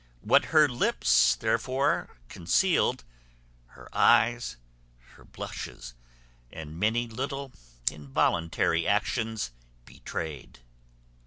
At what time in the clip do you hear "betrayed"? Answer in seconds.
9.85-10.61